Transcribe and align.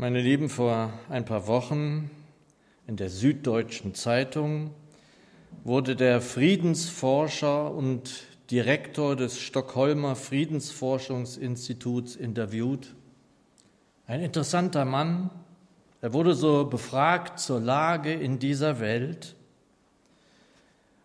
Meine 0.00 0.20
Lieben, 0.22 0.48
vor 0.48 0.92
ein 1.10 1.26
paar 1.26 1.46
Wochen 1.46 2.10
in 2.86 2.96
der 2.96 3.10
Süddeutschen 3.10 3.94
Zeitung 3.94 4.70
wurde 5.62 5.94
der 5.94 6.22
Friedensforscher 6.22 7.70
und 7.70 8.22
Direktor 8.50 9.14
des 9.14 9.38
Stockholmer 9.38 10.16
Friedensforschungsinstituts 10.16 12.16
interviewt. 12.16 12.94
Ein 14.06 14.22
interessanter 14.22 14.86
Mann. 14.86 15.28
Er 16.00 16.14
wurde 16.14 16.32
so 16.32 16.64
befragt 16.64 17.38
zur 17.38 17.60
Lage 17.60 18.14
in 18.14 18.38
dieser 18.38 18.80
Welt. 18.80 19.36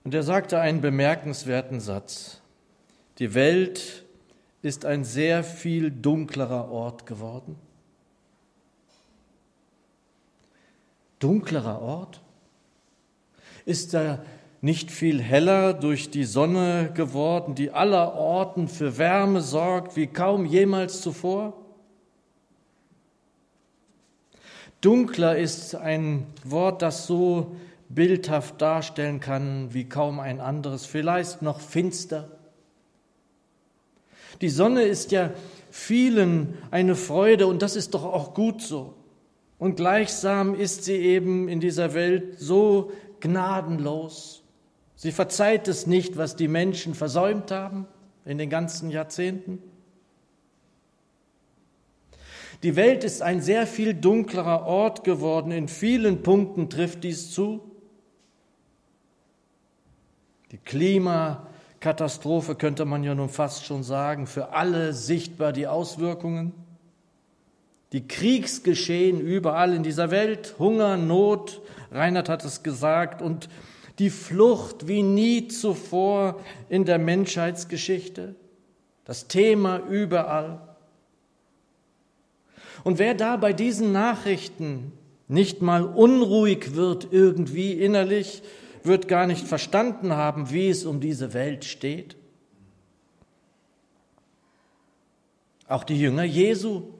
Und 0.06 0.14
er 0.14 0.24
sagte 0.24 0.62
einen 0.62 0.80
bemerkenswerten 0.80 1.82
Satz. 1.82 2.40
Die 3.20 3.34
Welt 3.34 4.06
ist 4.62 4.86
ein 4.86 5.04
sehr 5.04 5.44
viel 5.44 5.92
dunklerer 5.92 6.72
Ort 6.72 7.06
geworden. 7.06 7.58
Dunklerer 11.26 11.82
Ort? 11.82 12.22
Ist 13.66 13.96
er 13.96 14.24
nicht 14.62 14.92
viel 14.92 15.20
heller 15.20 15.74
durch 15.74 16.12
die 16.12 16.24
Sonne 16.24 16.92
geworden, 16.94 17.56
die 17.56 17.72
aller 17.72 18.14
Orten 18.14 18.68
für 18.68 19.00
Wärme 19.00 19.42
sorgt, 19.42 19.96
wie 19.96 20.06
kaum 20.06 20.46
jemals 20.46 21.02
zuvor? 21.02 21.54
Dunkler 24.82 25.36
ist 25.36 25.74
ein 25.74 26.28
Wort, 26.44 26.84
das 26.84 27.08
so 27.08 27.56
bildhaft 27.90 28.62
darstellen 28.62 29.20
kann 29.20 29.74
wie 29.74 29.90
kaum 29.90 30.20
ein 30.20 30.40
anderes, 30.40 30.86
vielleicht 30.86 31.42
noch 31.42 31.60
finster. 31.60 32.30
Die 34.42 34.50
Sonne 34.50 34.84
ist 34.84 35.12
ja 35.12 35.32
vielen 35.72 36.56
eine 36.70 36.96
Freude 36.96 37.48
und 37.48 37.64
das 37.64 37.76
ist 37.76 37.96
doch 37.96 38.04
auch 38.04 38.36
gut 38.36 38.62
so. 38.62 38.94
Und 39.58 39.76
gleichsam 39.78 40.54
ist 40.54 40.84
sie 40.84 40.98
eben 40.98 41.48
in 41.48 41.60
dieser 41.60 41.94
Welt 41.94 42.40
so 42.40 42.92
gnadenlos. 43.20 44.44
Sie 44.96 45.12
verzeiht 45.12 45.68
es 45.68 45.88
nicht, 45.88 46.18
was 46.18 46.36
die 46.36 46.48
Menschen 46.48 46.94
versäumt 46.94 47.52
haben 47.52 47.88
in 48.26 48.38
den 48.38 48.50
ganzen 48.50 48.90
Jahrzehnten. 48.90 49.62
Die 52.64 52.76
Welt 52.76 53.04
ist 53.04 53.22
ein 53.22 53.42
sehr 53.42 53.68
viel 53.68 53.94
dunklerer 53.94 54.66
Ort 54.66 55.04
geworden. 55.04 55.52
In 55.52 55.68
vielen 55.68 56.24
Punkten 56.24 56.70
trifft 56.70 57.04
dies 57.04 57.32
zu. 57.32 57.62
Die 60.52 60.58
Klimakatastrophe 60.58 62.56
könnte 62.56 62.86
man 62.86 63.04
ja 63.04 63.14
nun 63.14 63.30
fast 63.30 63.66
schon 63.66 63.84
sagen, 63.84 64.26
für 64.26 64.54
alle 64.54 64.94
sichtbar 64.94 65.54
die 65.54 65.68
Auswirkungen 65.68 66.54
die 67.96 68.06
Kriegsgeschehen 68.06 69.22
überall 69.22 69.74
in 69.74 69.82
dieser 69.82 70.12
Welt, 70.12 70.56
Hunger, 70.60 70.98
Not, 70.98 71.62
Reinhard 71.94 72.28
hat 72.28 72.44
es 72.44 72.62
gesagt, 72.62 73.22
und 73.22 73.48
die 74.00 74.10
Flucht 74.10 74.90
wie 74.90 75.02
nie 75.02 75.48
zuvor 75.48 76.42
in 76.68 76.84
der 76.84 77.00
Menschheitsgeschichte, 77.00 78.36
das 79.06 79.30
Thema 79.30 79.80
überall. 79.80 80.76
Und 82.84 83.00
wer 83.00 83.14
da 83.14 83.38
bei 83.38 83.54
diesen 83.54 83.94
Nachrichten 83.94 84.92
nicht 85.30 85.62
mal 85.62 85.86
unruhig 85.86 86.76
wird 86.76 87.08
irgendwie 87.12 87.72
innerlich, 87.72 88.44
wird 88.84 89.08
gar 89.08 89.26
nicht 89.26 89.48
verstanden 89.48 90.12
haben, 90.12 90.52
wie 90.52 90.68
es 90.68 90.86
um 90.86 91.00
diese 91.00 91.34
Welt 91.34 91.64
steht. 91.64 92.18
Auch 95.70 95.86
die 95.86 95.98
Jünger 95.98 96.26
Jesu 96.26 96.95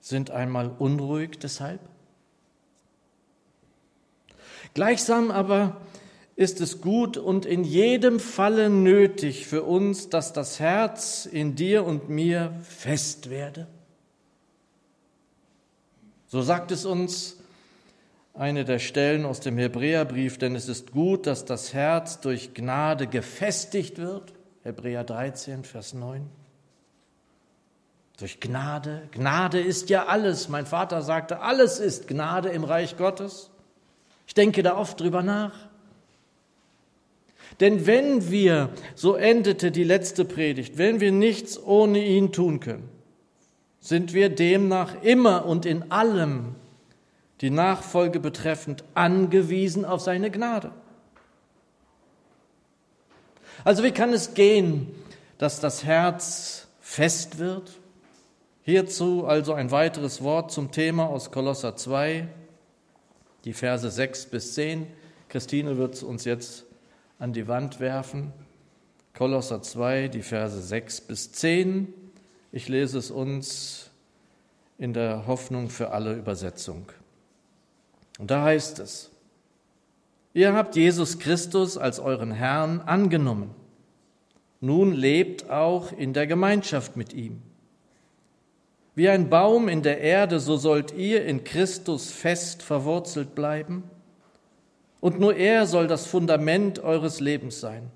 sind 0.00 0.30
einmal 0.30 0.70
unruhig 0.78 1.38
deshalb. 1.38 1.80
Gleichsam 4.74 5.30
aber 5.30 5.80
ist 6.36 6.60
es 6.60 6.80
gut 6.80 7.18
und 7.18 7.44
in 7.44 7.64
jedem 7.64 8.18
Falle 8.18 8.70
nötig 8.70 9.46
für 9.46 9.62
uns, 9.62 10.08
dass 10.08 10.32
das 10.32 10.58
Herz 10.58 11.26
in 11.26 11.54
dir 11.54 11.84
und 11.84 12.08
mir 12.08 12.54
fest 12.62 13.28
werde. 13.28 13.66
So 16.28 16.40
sagt 16.40 16.70
es 16.70 16.86
uns 16.86 17.36
eine 18.32 18.64
der 18.64 18.78
Stellen 18.78 19.26
aus 19.26 19.40
dem 19.40 19.58
Hebräerbrief, 19.58 20.38
denn 20.38 20.54
es 20.54 20.68
ist 20.68 20.92
gut, 20.92 21.26
dass 21.26 21.44
das 21.44 21.74
Herz 21.74 22.20
durch 22.20 22.54
Gnade 22.54 23.06
gefestigt 23.06 23.98
wird. 23.98 24.32
Hebräer 24.62 25.04
13, 25.04 25.64
Vers 25.64 25.92
9. 25.92 26.39
Durch 28.20 28.38
Gnade. 28.38 29.08
Gnade 29.12 29.60
ist 29.60 29.88
ja 29.88 30.04
alles. 30.04 30.50
Mein 30.50 30.66
Vater 30.66 31.00
sagte, 31.00 31.40
alles 31.40 31.80
ist 31.80 32.06
Gnade 32.06 32.50
im 32.50 32.64
Reich 32.64 32.98
Gottes. 32.98 33.50
Ich 34.26 34.34
denke 34.34 34.62
da 34.62 34.76
oft 34.76 35.00
drüber 35.00 35.22
nach. 35.22 35.54
Denn 37.60 37.86
wenn 37.86 38.30
wir, 38.30 38.68
so 38.94 39.14
endete 39.14 39.70
die 39.70 39.84
letzte 39.84 40.26
Predigt, 40.26 40.76
wenn 40.76 41.00
wir 41.00 41.12
nichts 41.12 41.58
ohne 41.60 42.04
ihn 42.04 42.30
tun 42.30 42.60
können, 42.60 42.90
sind 43.80 44.12
wir 44.12 44.28
demnach 44.28 45.02
immer 45.02 45.46
und 45.46 45.64
in 45.64 45.90
allem 45.90 46.56
die 47.40 47.50
Nachfolge 47.50 48.20
betreffend 48.20 48.84
angewiesen 48.92 49.86
auf 49.86 50.02
seine 50.02 50.30
Gnade. 50.30 50.72
Also 53.64 53.82
wie 53.82 53.92
kann 53.92 54.12
es 54.12 54.34
gehen, 54.34 54.88
dass 55.38 55.58
das 55.58 55.84
Herz 55.84 56.68
fest 56.80 57.38
wird? 57.38 57.79
Hierzu 58.62 59.26
also 59.26 59.54
ein 59.54 59.70
weiteres 59.70 60.22
Wort 60.22 60.52
zum 60.52 60.70
Thema 60.70 61.08
aus 61.08 61.30
Kolosser 61.30 61.76
2, 61.76 62.28
die 63.44 63.54
Verse 63.54 63.90
6 63.90 64.26
bis 64.26 64.54
10. 64.54 64.86
Christine 65.30 65.78
wird 65.78 65.94
es 65.94 66.02
uns 66.02 66.24
jetzt 66.26 66.66
an 67.18 67.32
die 67.32 67.48
Wand 67.48 67.80
werfen. 67.80 68.32
Kolosser 69.14 69.62
2, 69.62 70.08
die 70.08 70.22
Verse 70.22 70.60
6 70.60 71.00
bis 71.02 71.32
10. 71.32 71.92
Ich 72.52 72.68
lese 72.68 72.98
es 72.98 73.10
uns 73.10 73.90
in 74.76 74.92
der 74.92 75.26
Hoffnung 75.26 75.70
für 75.70 75.90
alle 75.92 76.14
Übersetzung. 76.14 76.86
Und 78.18 78.30
da 78.30 78.44
heißt 78.44 78.78
es, 78.80 79.10
ihr 80.34 80.52
habt 80.52 80.76
Jesus 80.76 81.18
Christus 81.18 81.78
als 81.78 81.98
euren 81.98 82.32
Herrn 82.32 82.80
angenommen. 82.80 83.54
Nun 84.60 84.92
lebt 84.92 85.48
auch 85.48 85.92
in 85.92 86.12
der 86.12 86.26
Gemeinschaft 86.26 86.96
mit 86.96 87.14
ihm. 87.14 87.40
Wie 88.94 89.08
ein 89.08 89.30
Baum 89.30 89.68
in 89.68 89.82
der 89.82 90.00
Erde, 90.00 90.40
so 90.40 90.56
sollt 90.56 90.92
ihr 90.92 91.24
in 91.24 91.44
Christus 91.44 92.10
fest 92.10 92.62
verwurzelt 92.62 93.34
bleiben. 93.34 93.84
Und 95.00 95.20
nur 95.20 95.36
er 95.36 95.66
soll 95.66 95.86
das 95.86 96.06
Fundament 96.06 96.80
eures 96.80 97.20
Lebens 97.20 97.60
sein. 97.60 97.90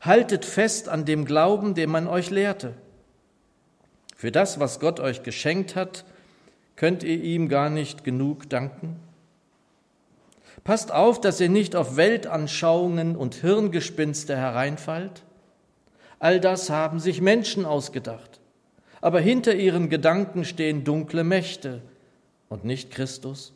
Haltet 0.00 0.44
fest 0.44 0.88
an 0.88 1.04
dem 1.04 1.24
Glauben, 1.24 1.74
den 1.74 1.90
man 1.90 2.06
euch 2.06 2.30
lehrte. 2.30 2.74
Für 4.16 4.30
das, 4.30 4.60
was 4.60 4.80
Gott 4.80 5.00
euch 5.00 5.22
geschenkt 5.22 5.76
hat, 5.76 6.04
könnt 6.76 7.02
ihr 7.02 7.22
ihm 7.22 7.48
gar 7.48 7.68
nicht 7.68 8.04
genug 8.04 8.48
danken. 8.48 8.96
Passt 10.64 10.92
auf, 10.92 11.20
dass 11.20 11.40
ihr 11.40 11.48
nicht 11.48 11.74
auf 11.74 11.96
Weltanschauungen 11.96 13.16
und 13.16 13.34
Hirngespinste 13.34 14.36
hereinfallt. 14.36 15.22
All 16.18 16.38
das 16.40 16.70
haben 16.70 17.00
sich 17.00 17.20
Menschen 17.20 17.66
ausgedacht 17.66 18.39
aber 19.00 19.20
hinter 19.20 19.54
ihren 19.54 19.88
Gedanken 19.88 20.44
stehen 20.44 20.84
dunkle 20.84 21.24
Mächte 21.24 21.80
und 22.48 22.64
nicht 22.64 22.90
Christus. 22.90 23.52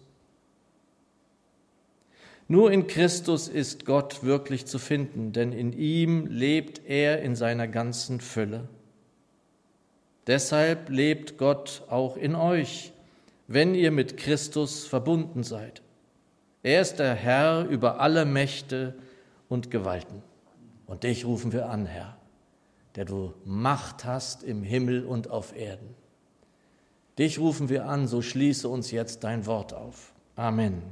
Nur 2.46 2.70
in 2.70 2.86
Christus 2.86 3.48
ist 3.48 3.86
Gott 3.86 4.22
wirklich 4.22 4.66
zu 4.66 4.78
finden, 4.78 5.32
denn 5.32 5.52
in 5.52 5.72
ihm 5.72 6.26
lebt 6.26 6.82
er 6.86 7.22
in 7.22 7.36
seiner 7.36 7.68
ganzen 7.68 8.20
Fülle. 8.20 8.68
Deshalb 10.26 10.88
lebt 10.88 11.38
Gott 11.38 11.82
auch 11.88 12.16
in 12.16 12.34
euch, 12.34 12.92
wenn 13.46 13.74
ihr 13.74 13.90
mit 13.90 14.16
Christus 14.16 14.86
verbunden 14.86 15.42
seid. 15.42 15.82
Er 16.62 16.80
ist 16.80 16.96
der 16.96 17.14
Herr 17.14 17.66
über 17.66 18.00
alle 18.00 18.24
Mächte 18.24 18.94
und 19.48 19.70
Gewalten. 19.70 20.22
Und 20.86 21.04
dich 21.04 21.26
rufen 21.26 21.52
wir 21.52 21.68
an, 21.68 21.86
Herr 21.86 22.16
der 22.96 23.04
du 23.04 23.34
Macht 23.44 24.04
hast 24.04 24.42
im 24.42 24.62
Himmel 24.62 25.04
und 25.04 25.30
auf 25.30 25.56
Erden. 25.56 25.94
Dich 27.18 27.38
rufen 27.38 27.68
wir 27.68 27.86
an, 27.86 28.06
so 28.06 28.22
schließe 28.22 28.68
uns 28.68 28.90
jetzt 28.90 29.24
dein 29.24 29.46
Wort 29.46 29.72
auf. 29.72 30.12
Amen. 30.36 30.82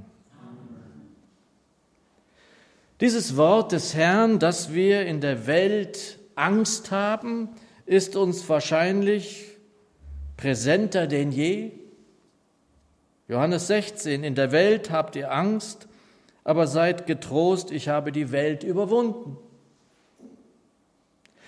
Dieses 3.01 3.37
Wort 3.37 3.73
des 3.73 3.95
Herrn, 3.95 4.39
dass 4.39 4.73
wir 4.73 5.05
in 5.07 5.21
der 5.21 5.49
Welt 5.49 6.21
Angst 6.37 6.93
haben, 6.93 7.49
ist 7.85 8.15
uns 8.15 8.49
wahrscheinlich 8.49 9.57
präsenter 10.37 11.09
denn 11.09 11.33
je. 11.33 11.73
Johannes 13.27 13.67
16, 13.67 14.23
in 14.23 14.35
der 14.37 14.53
Welt 14.53 14.91
habt 14.91 15.17
ihr 15.17 15.33
Angst, 15.33 15.89
aber 16.45 16.67
seid 16.67 17.07
getrost, 17.07 17.73
ich 17.73 17.89
habe 17.89 18.13
die 18.13 18.31
Welt 18.31 18.63
überwunden. 18.63 19.37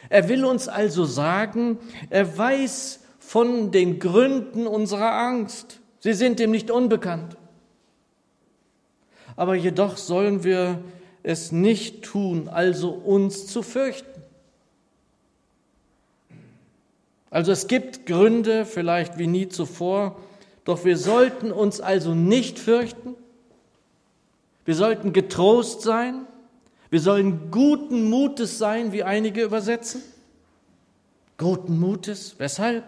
Er 0.09 0.29
will 0.29 0.45
uns 0.45 0.69
also 0.69 1.05
sagen, 1.05 1.79
er 2.11 2.37
weiß 2.37 3.01
von 3.19 3.71
den 3.71 3.99
Gründen 3.99 4.67
unserer 4.67 5.13
Angst. 5.13 5.81
Sie 6.01 6.13
sind 6.13 6.41
ihm 6.41 6.51
nicht 6.51 6.71
unbekannt. 6.71 7.37
Aber 9.37 9.55
jedoch 9.55 9.97
sollen 9.97 10.45
wir 10.45 10.83
es 11.23 11.51
nicht 11.51 12.05
tun, 12.05 12.49
also 12.49 12.91
uns 12.91 13.47
zu 13.47 13.63
fürchten. 13.63 14.23
Also 17.31 17.51
es 17.51 17.67
gibt 17.67 18.07
Gründe, 18.07 18.65
vielleicht 18.65 19.19
wie 19.19 19.27
nie 19.27 19.49
zuvor, 19.49 20.21
doch 20.65 20.85
wir 20.85 20.97
sollten 20.97 21.51
uns 21.51 21.81
also 21.81 22.15
nicht 22.15 22.59
fürchten. 22.59 23.17
Wir 24.65 24.75
sollten 24.75 25.13
getrost 25.13 25.83
sein. 25.83 26.27
Wir 26.95 27.01
sollen 27.01 27.51
guten 27.51 28.09
Mutes 28.09 28.57
sein, 28.57 28.93
wie 28.93 29.03
einige 29.03 29.43
übersetzen. 29.43 30.01
Guten 31.39 31.81
Mutes. 31.81 32.37
Weshalb? 32.39 32.85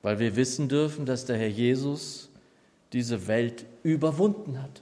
Weil 0.00 0.18
wir 0.20 0.36
wissen 0.36 0.70
dürfen, 0.70 1.04
dass 1.04 1.26
der 1.26 1.36
Herr 1.36 1.50
Jesus 1.50 2.30
diese 2.94 3.26
Welt 3.26 3.66
überwunden 3.82 4.62
hat. 4.62 4.80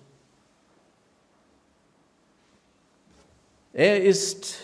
Er 3.72 4.04
ist 4.04 4.54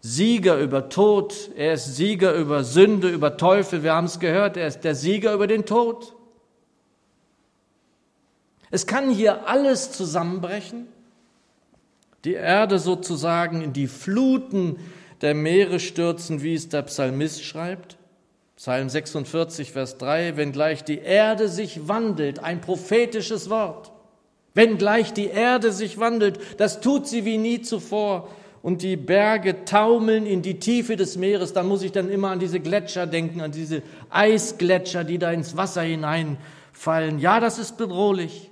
Sieger 0.00 0.60
über 0.60 0.88
Tod, 0.88 1.50
er 1.56 1.72
ist 1.72 1.96
Sieger 1.96 2.34
über 2.34 2.62
Sünde, 2.62 3.08
über 3.08 3.36
Teufel, 3.36 3.82
wir 3.82 3.94
haben 3.94 4.04
es 4.04 4.20
gehört, 4.20 4.56
er 4.56 4.68
ist 4.68 4.82
der 4.82 4.94
Sieger 4.94 5.34
über 5.34 5.48
den 5.48 5.66
Tod. 5.66 6.14
Es 8.70 8.86
kann 8.86 9.10
hier 9.10 9.48
alles 9.48 9.90
zusammenbrechen, 9.90 10.86
die 12.24 12.34
Erde 12.34 12.78
sozusagen 12.78 13.62
in 13.62 13.72
die 13.72 13.86
Fluten 13.86 14.76
der 15.20 15.34
Meere 15.34 15.80
stürzen, 15.80 16.42
wie 16.42 16.54
es 16.54 16.68
der 16.68 16.82
Psalmist 16.82 17.44
schreibt. 17.44 17.96
Psalm 18.56 18.88
46, 18.88 19.72
Vers 19.72 19.98
3, 19.98 20.36
wenngleich 20.36 20.82
die 20.82 20.98
Erde 20.98 21.48
sich 21.48 21.86
wandelt, 21.86 22.40
ein 22.40 22.60
prophetisches 22.60 23.50
Wort. 23.50 23.92
Wenngleich 24.54 25.12
die 25.12 25.28
Erde 25.28 25.70
sich 25.70 25.98
wandelt, 25.98 26.40
das 26.58 26.80
tut 26.80 27.06
sie 27.06 27.24
wie 27.24 27.38
nie 27.38 27.62
zuvor, 27.62 28.28
und 28.62 28.82
die 28.82 28.96
Berge 28.96 29.64
taumeln 29.64 30.26
in 30.26 30.42
die 30.42 30.58
Tiefe 30.58 30.96
des 30.96 31.16
Meeres, 31.16 31.52
da 31.52 31.62
muss 31.62 31.82
ich 31.82 31.92
dann 31.92 32.10
immer 32.10 32.30
an 32.30 32.40
diese 32.40 32.60
Gletscher 32.60 33.06
denken, 33.06 33.40
an 33.40 33.52
diese 33.52 33.82
Eisgletscher, 34.10 35.04
die 35.04 35.18
da 35.18 35.30
ins 35.30 35.56
Wasser 35.56 35.82
hineinfallen. 35.82 37.18
Ja, 37.20 37.40
das 37.40 37.58
ist 37.58 37.76
bedrohlich. 37.76 38.50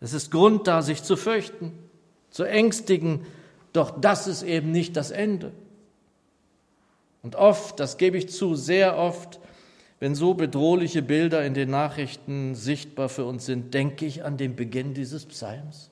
Es 0.00 0.12
ist 0.12 0.30
Grund 0.30 0.68
da, 0.68 0.82
sich 0.82 1.02
zu 1.02 1.16
fürchten, 1.16 1.72
zu 2.30 2.44
ängstigen, 2.44 3.26
doch 3.72 4.00
das 4.00 4.26
ist 4.26 4.42
eben 4.42 4.70
nicht 4.70 4.96
das 4.96 5.10
Ende. 5.10 5.52
Und 7.22 7.36
oft, 7.36 7.80
das 7.80 7.96
gebe 7.96 8.16
ich 8.16 8.28
zu, 8.28 8.54
sehr 8.54 8.96
oft, 8.96 9.40
wenn 10.00 10.14
so 10.14 10.34
bedrohliche 10.34 11.02
Bilder 11.02 11.44
in 11.44 11.54
den 11.54 11.70
Nachrichten 11.70 12.54
sichtbar 12.54 13.08
für 13.08 13.24
uns 13.24 13.46
sind, 13.46 13.74
denke 13.74 14.06
ich 14.06 14.24
an 14.24 14.36
den 14.36 14.54
Beginn 14.54 14.94
dieses 14.94 15.26
Psalms. 15.26 15.90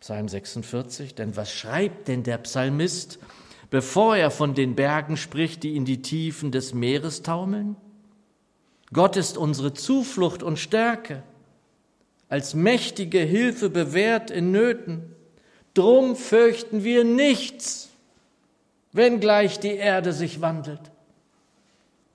Psalm 0.00 0.28
46, 0.28 1.14
denn 1.14 1.36
was 1.36 1.52
schreibt 1.52 2.08
denn 2.08 2.22
der 2.22 2.38
Psalmist, 2.38 3.18
bevor 3.70 4.16
er 4.16 4.30
von 4.30 4.54
den 4.54 4.74
Bergen 4.76 5.16
spricht, 5.16 5.64
die 5.64 5.76
in 5.76 5.84
die 5.84 6.00
Tiefen 6.00 6.52
des 6.52 6.74
Meeres 6.74 7.22
taumeln? 7.22 7.76
Gott 8.92 9.16
ist 9.16 9.36
unsere 9.36 9.74
Zuflucht 9.74 10.42
und 10.42 10.58
Stärke, 10.58 11.24
als 12.28 12.54
mächtige 12.54 13.20
Hilfe 13.20 13.70
bewährt 13.70 14.30
in 14.30 14.50
Nöten. 14.50 15.14
Drum 15.74 16.16
fürchten 16.16 16.84
wir 16.84 17.04
nichts, 17.04 17.90
wenngleich 18.92 19.60
die 19.60 19.74
Erde 19.74 20.12
sich 20.12 20.40
wandelt 20.40 20.90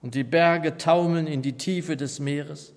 und 0.02 0.16
die 0.16 0.24
Berge 0.24 0.78
taumeln 0.78 1.28
in 1.28 1.42
die 1.42 1.54
Tiefe 1.54 1.96
des 1.96 2.20
Meeres. 2.20 2.74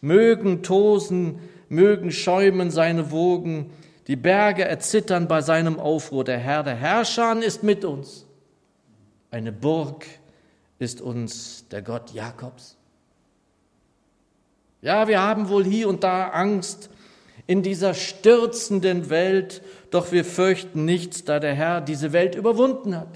Mögen 0.00 0.62
tosen, 0.62 1.38
mögen 1.68 2.10
schäumen 2.10 2.70
seine 2.70 3.10
Wogen, 3.10 3.70
die 4.06 4.16
Berge 4.16 4.64
erzittern 4.64 5.28
bei 5.28 5.40
seinem 5.40 5.78
Aufruhr. 5.78 6.24
Der 6.24 6.38
Herr 6.38 6.62
der 6.62 6.74
Herrscher 6.74 7.42
ist 7.42 7.62
mit 7.62 7.84
uns. 7.84 8.26
Eine 9.30 9.50
Burg 9.50 10.04
ist 10.78 11.00
uns 11.00 11.66
der 11.68 11.80
Gott 11.82 12.12
Jakobs. 12.12 12.76
Ja, 14.84 15.08
wir 15.08 15.22
haben 15.22 15.48
wohl 15.48 15.64
hier 15.64 15.88
und 15.88 16.04
da 16.04 16.28
Angst 16.28 16.90
in 17.46 17.62
dieser 17.62 17.94
stürzenden 17.94 19.08
Welt, 19.08 19.62
doch 19.90 20.12
wir 20.12 20.26
fürchten 20.26 20.84
nichts, 20.84 21.24
da 21.24 21.40
der 21.40 21.54
Herr 21.54 21.80
diese 21.80 22.12
Welt 22.12 22.34
überwunden 22.34 22.94
hat. 22.94 23.08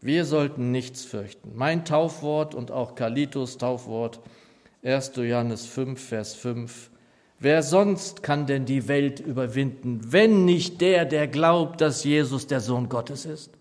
Wir 0.00 0.24
sollten 0.24 0.72
nichts 0.72 1.04
fürchten. 1.04 1.52
Mein 1.54 1.84
Taufwort 1.84 2.52
und 2.56 2.72
auch 2.72 2.96
Kalitos 2.96 3.58
Taufwort, 3.58 4.18
1. 4.82 5.12
Johannes 5.14 5.64
5, 5.64 6.02
Vers 6.02 6.34
5. 6.34 6.90
Wer 7.38 7.62
sonst 7.62 8.24
kann 8.24 8.46
denn 8.46 8.64
die 8.64 8.88
Welt 8.88 9.20
überwinden, 9.20 10.00
wenn 10.02 10.44
nicht 10.44 10.80
der, 10.80 11.04
der 11.04 11.28
glaubt, 11.28 11.80
dass 11.80 12.02
Jesus 12.02 12.48
der 12.48 12.60
Sohn 12.60 12.88
Gottes 12.88 13.24
ist? 13.24 13.52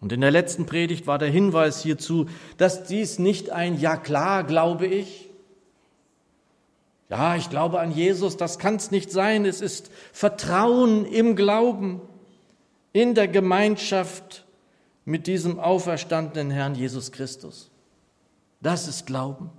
Und 0.00 0.12
in 0.12 0.20
der 0.20 0.30
letzten 0.30 0.66
Predigt 0.66 1.06
war 1.06 1.18
der 1.18 1.30
Hinweis 1.30 1.82
hierzu, 1.82 2.26
dass 2.58 2.84
dies 2.84 3.18
nicht 3.18 3.50
ein 3.50 3.78
Ja 3.78 3.96
klar, 3.96 4.44
glaube 4.44 4.86
ich. 4.86 5.30
Ja, 7.08 7.36
ich 7.36 7.50
glaube 7.50 7.80
an 7.80 7.92
Jesus, 7.92 8.36
das 8.36 8.58
kann 8.58 8.76
es 8.76 8.90
nicht 8.90 9.10
sein. 9.10 9.44
Es 9.44 9.60
ist 9.60 9.90
Vertrauen 10.12 11.06
im 11.06 11.36
Glauben, 11.36 12.00
in 12.92 13.14
der 13.14 13.28
Gemeinschaft 13.28 14.44
mit 15.04 15.26
diesem 15.26 15.60
auferstandenen 15.60 16.50
Herrn 16.50 16.74
Jesus 16.74 17.12
Christus. 17.12 17.70
Das 18.60 18.88
ist 18.88 19.06
Glauben. 19.06 19.50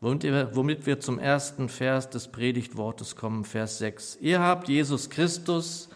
Womit 0.00 0.86
wir 0.86 1.00
zum 1.00 1.18
ersten 1.18 1.68
Vers 1.68 2.08
des 2.08 2.28
Predigtwortes 2.28 3.16
kommen, 3.16 3.44
Vers 3.44 3.78
6. 3.78 4.18
Ihr 4.20 4.40
habt 4.40 4.68
Jesus 4.68 5.10
Christus 5.10 5.87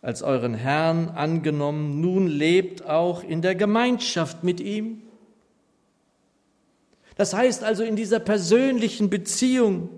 als 0.00 0.22
euren 0.22 0.54
Herrn 0.54 1.08
angenommen, 1.08 2.00
nun 2.00 2.26
lebt 2.26 2.86
auch 2.86 3.22
in 3.24 3.42
der 3.42 3.54
Gemeinschaft 3.54 4.44
mit 4.44 4.60
ihm. 4.60 5.02
Das 7.16 7.34
heißt 7.34 7.64
also 7.64 7.82
in 7.82 7.96
dieser 7.96 8.20
persönlichen 8.20 9.10
Beziehung, 9.10 9.88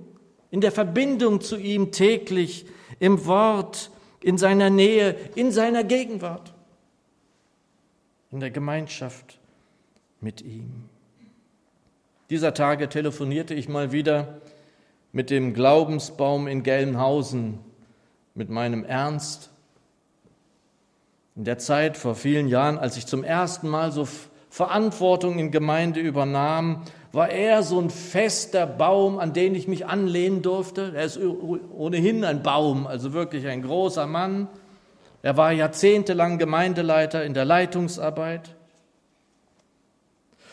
in 0.51 0.61
der 0.61 0.73
Verbindung 0.73 1.41
zu 1.41 1.59
ihm 1.59 1.93
täglich, 1.93 2.67
im 2.99 3.27
Wort, 3.27 3.91
in 4.23 4.39
seiner 4.39 4.71
Nähe, 4.71 5.17
in 5.35 5.53
seiner 5.53 5.85
Gegenwart, 5.85 6.55
in 8.31 8.41
der 8.41 8.51
Gemeinschaft 8.51 9.39
mit 10.21 10.41
ihm. 10.43 10.71
Dieser 12.31 12.55
Tage 12.55 12.89
telefonierte 12.89 13.55
ich 13.55 13.69
mal 13.69 13.93
wieder 13.93 14.41
mit 15.13 15.31
dem 15.31 15.53
Glaubensbaum 15.53 16.47
in 16.47 16.63
Gelnhausen, 16.63 17.59
mit 18.35 18.49
meinem 18.49 18.85
Ernst, 18.85 19.50
in 21.37 21.45
der 21.45 21.59
Zeit 21.59 21.97
vor 21.97 22.15
vielen 22.15 22.49
Jahren, 22.49 22.79
als 22.79 22.97
ich 22.97 23.07
zum 23.07 23.25
ersten 23.25 23.69
Mal 23.69 23.93
so 23.93 24.07
Verantwortung 24.49 25.39
in 25.39 25.51
Gemeinde 25.51 26.01
übernahm, 26.01 26.83
war 27.13 27.31
er 27.31 27.63
so 27.63 27.81
ein 27.81 27.91
fester 27.91 28.67
Baum, 28.67 29.19
an 29.19 29.33
den 29.33 29.55
ich 29.55 29.69
mich 29.69 29.87
anlehnen 29.87 30.43
durfte. 30.43 30.93
Er 30.95 31.05
ist 31.05 31.19
ohnehin 31.19 32.25
ein 32.25 32.43
Baum, 32.43 32.87
also 32.87 33.13
wirklich 33.13 33.47
ein 33.47 33.63
großer 33.63 34.07
Mann. 34.07 34.49
Er 35.23 35.37
war 35.37 35.53
jahrzehntelang 35.53 36.39
Gemeindeleiter 36.39 37.25
in 37.25 37.35
der 37.35 37.45
Leitungsarbeit. 37.45 38.55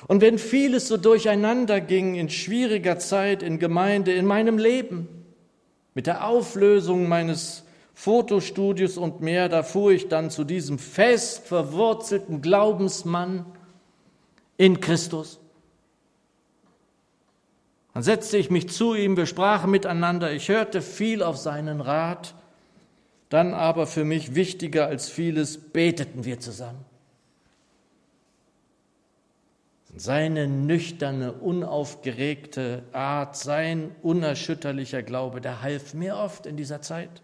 Und 0.07 0.21
wenn 0.21 0.37
vieles 0.37 0.87
so 0.87 0.97
durcheinander 0.97 1.81
ging 1.81 2.15
in 2.15 2.29
schwieriger 2.29 2.99
Zeit 2.99 3.41
in 3.41 3.59
Gemeinde, 3.59 4.13
in 4.13 4.25
meinem 4.25 4.57
Leben, 4.57 5.07
mit 5.93 6.05
der 6.05 6.27
Auflösung 6.27 7.07
meines 7.07 7.63
Fotostudios 7.99 8.95
und 8.95 9.21
mehr, 9.21 9.49
da 9.49 9.63
fuhr 9.63 9.91
ich 9.91 10.07
dann 10.07 10.29
zu 10.29 10.43
diesem 10.43 10.77
fest 10.77 11.47
verwurzelten 11.47 12.43
Glaubensmann 12.43 13.43
in 14.55 14.79
Christus. 14.79 15.39
Dann 17.95 18.03
setzte 18.03 18.37
ich 18.37 18.51
mich 18.51 18.69
zu 18.69 18.93
ihm, 18.93 19.17
wir 19.17 19.25
sprachen 19.25 19.71
miteinander, 19.71 20.31
ich 20.31 20.47
hörte 20.47 20.83
viel 20.83 21.23
auf 21.23 21.37
seinen 21.37 21.81
Rat, 21.81 22.35
dann 23.29 23.55
aber 23.55 23.87
für 23.87 24.05
mich 24.05 24.35
wichtiger 24.35 24.85
als 24.85 25.09
vieles 25.09 25.57
beteten 25.57 26.23
wir 26.23 26.39
zusammen. 26.39 26.85
Seine 29.95 30.47
nüchterne, 30.47 31.33
unaufgeregte 31.33 32.83
Art, 32.91 33.35
sein 33.35 33.95
unerschütterlicher 34.03 35.01
Glaube, 35.01 35.41
der 35.41 35.63
half 35.63 35.95
mir 35.95 36.17
oft 36.17 36.45
in 36.45 36.57
dieser 36.57 36.83
Zeit. 36.83 37.23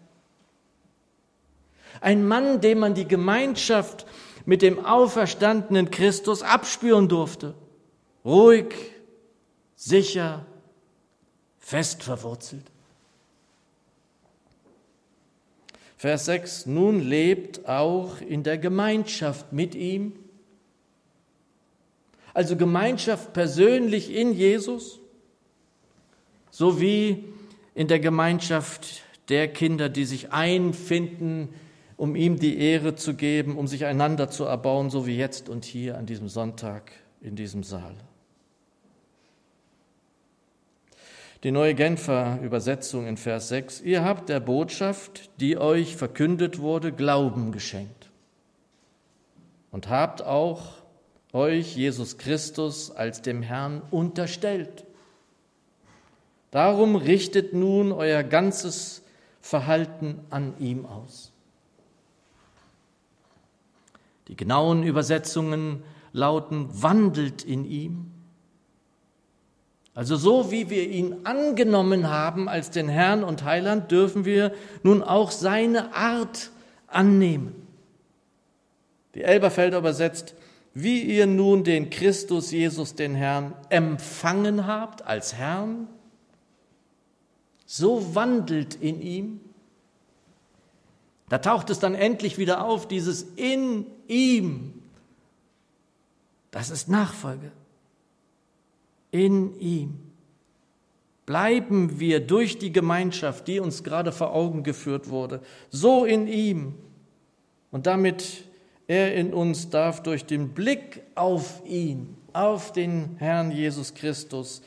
Ein 2.00 2.26
Mann, 2.26 2.60
dem 2.60 2.80
man 2.80 2.94
die 2.94 3.06
Gemeinschaft 3.06 4.06
mit 4.46 4.62
dem 4.62 4.84
auferstandenen 4.84 5.90
Christus 5.90 6.42
abspüren 6.42 7.08
durfte. 7.08 7.54
Ruhig, 8.24 8.74
sicher, 9.76 10.46
fest 11.58 12.02
verwurzelt. 12.02 12.64
Vers 15.96 16.26
6, 16.26 16.66
nun 16.66 17.00
lebt 17.00 17.66
auch 17.66 18.20
in 18.20 18.42
der 18.42 18.58
Gemeinschaft 18.58 19.52
mit 19.52 19.74
ihm. 19.74 20.12
Also 22.34 22.56
Gemeinschaft 22.56 23.32
persönlich 23.32 24.12
in 24.12 24.34
Jesus, 24.34 25.00
sowie 26.50 27.24
in 27.74 27.88
der 27.88 28.00
Gemeinschaft 28.00 29.02
der 29.28 29.48
Kinder, 29.48 29.88
die 29.88 30.04
sich 30.04 30.30
einfinden, 30.30 31.48
um 31.96 32.16
ihm 32.16 32.38
die 32.38 32.58
Ehre 32.58 32.94
zu 32.94 33.14
geben, 33.14 33.56
um 33.56 33.66
sich 33.66 33.84
einander 33.84 34.30
zu 34.30 34.44
erbauen, 34.44 34.90
so 34.90 35.06
wie 35.06 35.16
jetzt 35.16 35.48
und 35.48 35.64
hier 35.64 35.96
an 35.98 36.06
diesem 36.06 36.28
Sonntag 36.28 36.92
in 37.20 37.36
diesem 37.36 37.62
Saal. 37.62 37.94
Die 41.42 41.50
neue 41.50 41.74
Genfer 41.74 42.38
Übersetzung 42.42 43.06
in 43.06 43.18
Vers 43.18 43.48
6. 43.48 43.82
Ihr 43.82 44.02
habt 44.02 44.30
der 44.30 44.40
Botschaft, 44.40 45.30
die 45.40 45.58
euch 45.58 45.94
verkündet 45.94 46.58
wurde, 46.58 46.90
Glauben 46.90 47.52
geschenkt 47.52 48.10
und 49.70 49.90
habt 49.90 50.22
auch 50.22 50.84
euch 51.34 51.76
Jesus 51.76 52.16
Christus 52.16 52.90
als 52.90 53.20
dem 53.20 53.42
Herrn 53.42 53.82
unterstellt. 53.90 54.86
Darum 56.50 56.96
richtet 56.96 57.52
nun 57.52 57.92
euer 57.92 58.22
ganzes 58.22 59.02
Verhalten 59.42 60.20
an 60.30 60.54
ihm 60.60 60.86
aus. 60.86 61.33
Die 64.28 64.36
genauen 64.36 64.82
Übersetzungen 64.82 65.82
lauten, 66.12 66.68
wandelt 66.82 67.42
in 67.42 67.64
ihm 67.64 68.14
also 69.94 70.16
so 70.16 70.50
wie 70.50 70.70
wir 70.70 70.88
ihn 70.88 71.24
angenommen 71.24 72.10
haben 72.10 72.48
als 72.48 72.70
den 72.70 72.88
Herrn 72.88 73.22
und 73.22 73.44
Heiland, 73.44 73.92
dürfen 73.92 74.24
wir 74.24 74.52
nun 74.82 75.02
auch 75.02 75.30
seine 75.30 75.94
Art 75.94 76.50
annehmen. 76.88 77.54
Die 79.14 79.22
Elberfelder 79.22 79.78
übersetzt, 79.78 80.34
wie 80.74 81.00
ihr 81.00 81.28
nun 81.28 81.62
den 81.62 81.90
Christus 81.90 82.50
Jesus, 82.50 82.96
den 82.96 83.14
Herrn, 83.14 83.54
empfangen 83.68 84.66
habt 84.66 85.06
als 85.06 85.34
Herrn, 85.34 85.86
so 87.64 88.16
wandelt 88.16 88.74
in 88.74 89.00
ihm. 89.00 89.40
Da 91.34 91.38
taucht 91.38 91.68
es 91.70 91.80
dann 91.80 91.96
endlich 91.96 92.38
wieder 92.38 92.64
auf, 92.64 92.86
dieses 92.86 93.24
in 93.34 93.86
ihm. 94.06 94.72
Das 96.52 96.70
ist 96.70 96.88
Nachfolge 96.88 97.50
in 99.10 99.58
ihm. 99.58 99.98
Bleiben 101.26 101.98
wir 101.98 102.20
durch 102.20 102.58
die 102.58 102.70
Gemeinschaft, 102.70 103.48
die 103.48 103.58
uns 103.58 103.82
gerade 103.82 104.12
vor 104.12 104.32
Augen 104.32 104.62
geführt 104.62 105.10
wurde, 105.10 105.40
so 105.70 106.04
in 106.04 106.28
ihm 106.28 106.76
und 107.72 107.88
damit 107.88 108.44
er 108.86 109.16
in 109.16 109.34
uns 109.34 109.70
darf 109.70 110.04
durch 110.04 110.26
den 110.26 110.50
Blick 110.50 111.02
auf 111.16 111.62
ihn, 111.66 112.16
auf 112.32 112.70
den 112.70 113.16
Herrn 113.18 113.50
Jesus 113.50 113.92
Christus, 113.94 114.62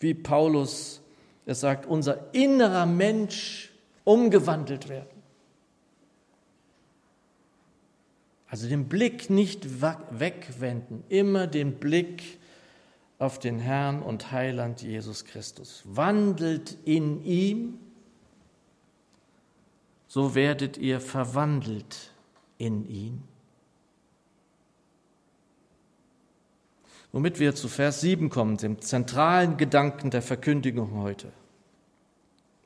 wie 0.00 0.12
Paulus 0.12 1.00
es 1.46 1.60
sagt, 1.60 1.86
unser 1.86 2.34
innerer 2.34 2.84
Mensch 2.84 3.70
umgewandelt 4.04 4.90
werden. 4.90 5.09
Also 8.50 8.68
den 8.68 8.88
Blick 8.88 9.30
nicht 9.30 9.80
wegwenden, 9.80 11.04
immer 11.08 11.46
den 11.46 11.74
Blick 11.74 12.38
auf 13.20 13.38
den 13.38 13.60
Herrn 13.60 14.02
und 14.02 14.32
Heiland 14.32 14.82
Jesus 14.82 15.24
Christus. 15.24 15.82
Wandelt 15.84 16.76
in 16.84 17.24
ihm, 17.24 17.78
so 20.08 20.34
werdet 20.34 20.78
ihr 20.78 21.00
verwandelt 21.00 22.10
in 22.58 22.88
ihn. 22.88 23.22
Womit 27.12 27.38
wir 27.38 27.54
zu 27.54 27.68
Vers 27.68 28.00
7 28.00 28.30
kommen, 28.30 28.56
dem 28.56 28.80
zentralen 28.80 29.58
Gedanken 29.58 30.10
der 30.10 30.22
Verkündigung 30.22 30.94
heute. 30.94 31.32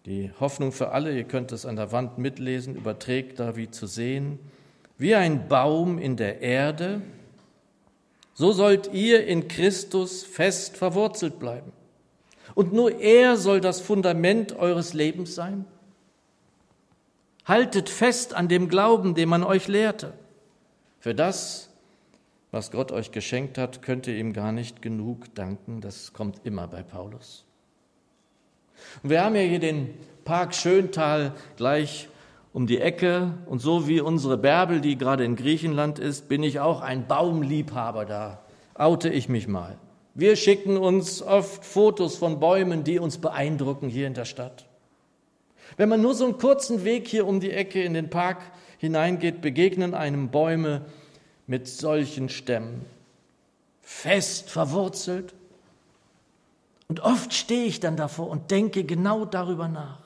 Die 0.06 0.30
Hoffnung 0.40 0.72
für 0.72 0.92
alle, 0.92 1.14
ihr 1.14 1.24
könnt 1.24 1.52
es 1.52 1.66
an 1.66 1.76
der 1.76 1.92
Wand 1.92 2.16
mitlesen, 2.16 2.74
überträgt 2.74 3.38
da 3.38 3.56
wie 3.56 3.70
zu 3.70 3.86
sehen, 3.86 4.38
wie 4.98 5.14
ein 5.14 5.48
Baum 5.48 5.98
in 5.98 6.16
der 6.16 6.40
Erde, 6.40 7.02
so 8.34 8.52
sollt 8.52 8.92
ihr 8.92 9.26
in 9.26 9.48
Christus 9.48 10.24
fest 10.24 10.76
verwurzelt 10.76 11.38
bleiben. 11.38 11.72
Und 12.54 12.72
nur 12.72 13.00
er 13.00 13.36
soll 13.36 13.60
das 13.60 13.80
Fundament 13.80 14.56
eures 14.56 14.92
Lebens 14.92 15.34
sein. 15.34 15.64
Haltet 17.44 17.88
fest 17.88 18.34
an 18.34 18.48
dem 18.48 18.68
Glauben, 18.68 19.14
den 19.14 19.28
man 19.28 19.44
euch 19.44 19.68
lehrte. 19.68 20.14
Für 21.00 21.14
das, 21.14 21.68
was 22.50 22.70
Gott 22.70 22.92
euch 22.92 23.10
geschenkt 23.10 23.58
hat, 23.58 23.82
könnt 23.82 24.06
ihr 24.06 24.16
ihm 24.16 24.32
gar 24.32 24.52
nicht 24.52 24.80
genug 24.80 25.34
danken. 25.34 25.80
Das 25.80 26.12
kommt 26.12 26.40
immer 26.44 26.66
bei 26.68 26.82
Paulus. 26.82 27.44
Und 29.02 29.10
wir 29.10 29.22
haben 29.22 29.34
ja 29.34 29.42
hier 29.42 29.58
den 29.58 29.94
Park 30.24 30.54
Schöntal 30.54 31.34
gleich 31.56 32.08
um 32.54 32.68
die 32.68 32.80
Ecke 32.80 33.34
und 33.46 33.58
so 33.58 33.88
wie 33.88 34.00
unsere 34.00 34.38
Bärbel, 34.38 34.80
die 34.80 34.96
gerade 34.96 35.24
in 35.24 35.34
Griechenland 35.34 35.98
ist, 35.98 36.28
bin 36.28 36.44
ich 36.44 36.60
auch 36.60 36.80
ein 36.82 37.08
Baumliebhaber 37.08 38.04
da. 38.04 38.44
Oute 38.74 39.08
ich 39.08 39.28
mich 39.28 39.48
mal. 39.48 39.76
Wir 40.14 40.36
schicken 40.36 40.76
uns 40.76 41.20
oft 41.20 41.64
Fotos 41.64 42.16
von 42.16 42.38
Bäumen, 42.38 42.84
die 42.84 43.00
uns 43.00 43.18
beeindrucken 43.18 43.88
hier 43.88 44.06
in 44.06 44.14
der 44.14 44.24
Stadt. 44.24 44.66
Wenn 45.76 45.88
man 45.88 46.00
nur 46.00 46.14
so 46.14 46.26
einen 46.26 46.38
kurzen 46.38 46.84
Weg 46.84 47.08
hier 47.08 47.26
um 47.26 47.40
die 47.40 47.50
Ecke 47.50 47.82
in 47.82 47.92
den 47.92 48.08
Park 48.08 48.38
hineingeht, 48.78 49.40
begegnen 49.40 49.92
einem 49.92 50.28
Bäume 50.28 50.82
mit 51.48 51.66
solchen 51.66 52.28
Stämmen, 52.28 52.84
fest 53.82 54.48
verwurzelt. 54.48 55.34
Und 56.86 57.00
oft 57.00 57.34
stehe 57.34 57.64
ich 57.64 57.80
dann 57.80 57.96
davor 57.96 58.28
und 58.28 58.52
denke 58.52 58.84
genau 58.84 59.24
darüber 59.24 59.66
nach. 59.66 60.03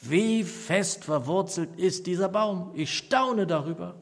Wie 0.00 0.44
fest 0.44 1.04
verwurzelt 1.04 1.70
ist 1.76 2.06
dieser 2.06 2.28
Baum? 2.28 2.70
Ich 2.74 2.96
staune 2.96 3.46
darüber. 3.46 3.94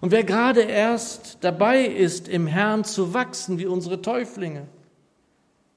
Und 0.00 0.12
wer 0.12 0.24
gerade 0.24 0.62
erst 0.62 1.38
dabei 1.42 1.84
ist, 1.84 2.28
im 2.28 2.46
Herrn 2.46 2.84
zu 2.84 3.12
wachsen, 3.12 3.58
wie 3.58 3.66
unsere 3.66 4.00
Täuflinge, 4.02 4.66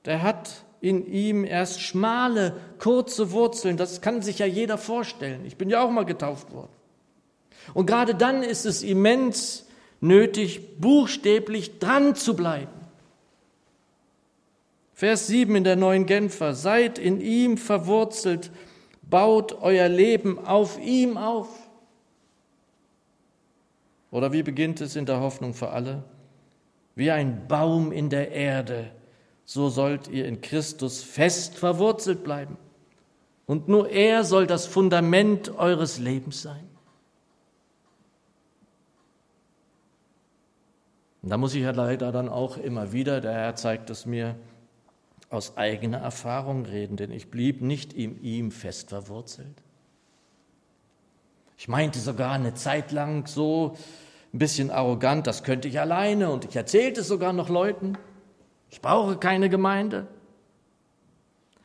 der 0.05 0.21
hat 0.21 0.63
in 0.81 1.05
ihm 1.05 1.45
erst 1.45 1.81
schmale, 1.81 2.57
kurze 2.77 3.31
Wurzeln. 3.31 3.77
Das 3.77 4.01
kann 4.01 4.21
sich 4.21 4.39
ja 4.39 4.45
jeder 4.45 4.77
vorstellen. 4.77 5.45
Ich 5.45 5.55
bin 5.55 5.69
ja 5.69 5.81
auch 5.81 5.89
mal 5.89 6.03
getauft 6.03 6.51
worden. 6.51 6.71
Und 7.73 7.85
gerade 7.85 8.15
dann 8.15 8.43
ist 8.43 8.65
es 8.65 8.83
immens 8.83 9.65
nötig, 10.01 10.79
buchstäblich 10.79 11.79
dran 11.79 12.15
zu 12.15 12.35
bleiben. 12.35 12.82
Vers 14.93 15.27
7 15.27 15.55
in 15.55 15.63
der 15.63 15.75
neuen 15.75 16.05
Genfer, 16.05 16.53
seid 16.53 16.99
in 16.99 17.19
ihm 17.19 17.57
verwurzelt, 17.57 18.51
baut 19.01 19.61
euer 19.61 19.89
Leben 19.89 20.45
auf 20.45 20.79
ihm 20.79 21.17
auf. 21.17 21.47
Oder 24.11 24.31
wie 24.31 24.43
beginnt 24.43 24.79
es 24.81 24.95
in 24.95 25.07
der 25.07 25.19
Hoffnung 25.19 25.55
für 25.55 25.71
alle? 25.71 26.03
Wie 26.95 27.09
ein 27.09 27.47
Baum 27.47 27.91
in 27.91 28.11
der 28.11 28.31
Erde, 28.31 28.91
so 29.45 29.69
sollt 29.69 30.07
ihr 30.07 30.27
in 30.27 30.41
Christus 30.41 31.01
fest 31.01 31.57
verwurzelt 31.57 32.23
bleiben. 32.23 32.57
Und 33.47 33.67
nur 33.67 33.89
er 33.89 34.23
soll 34.23 34.45
das 34.45 34.67
Fundament 34.67 35.57
eures 35.57 35.97
Lebens 35.97 36.43
sein. 36.43 36.69
Und 41.23 41.29
da 41.29 41.37
muss 41.37 41.55
ich 41.55 41.63
ja 41.63 41.71
leider 41.71 42.11
dann 42.11 42.29
auch 42.29 42.57
immer 42.57 42.91
wieder, 42.91 43.21
der 43.21 43.33
Herr 43.33 43.55
zeigt 43.55 43.89
es 43.89 44.05
mir, 44.05 44.35
aus 45.33 45.57
eigener 45.57 45.97
Erfahrung 45.97 46.65
reden, 46.65 46.95
denn 46.95 47.11
ich 47.11 47.31
blieb 47.31 47.61
nicht 47.61 47.93
in 47.93 48.21
ihm 48.21 48.51
fest 48.51 48.89
verwurzelt. 48.89 49.63
Ich 51.57 51.67
meinte 51.67 51.99
sogar 51.99 52.31
eine 52.31 52.53
Zeit 52.53 52.91
lang 52.91 53.27
so 53.27 53.75
ein 54.33 54.39
bisschen 54.39 54.71
arrogant, 54.71 55.27
das 55.27 55.43
könnte 55.43 55.67
ich 55.67 55.79
alleine 55.79 56.31
und 56.31 56.45
ich 56.45 56.55
erzählte 56.55 57.01
es 57.01 57.07
sogar 57.07 57.33
noch 57.33 57.49
Leuten. 57.49 57.97
Ich 58.69 58.81
brauche 58.81 59.17
keine 59.17 59.49
Gemeinde. 59.49 60.07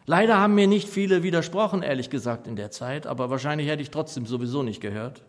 Leider 0.07 0.39
haben 0.39 0.55
mir 0.55 0.67
nicht 0.67 0.89
viele 0.89 1.23
widersprochen, 1.23 1.83
ehrlich 1.83 2.09
gesagt, 2.09 2.47
in 2.47 2.57
der 2.57 2.71
Zeit, 2.71 3.07
aber 3.07 3.29
wahrscheinlich 3.29 3.69
hätte 3.69 3.83
ich 3.83 3.91
trotzdem 3.91 4.25
sowieso 4.25 4.63
nicht 4.63 4.81
gehört. 4.81 5.23